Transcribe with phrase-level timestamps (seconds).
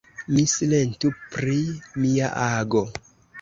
[0.35, 1.59] Mi silentu pri
[2.07, 2.83] mia ago.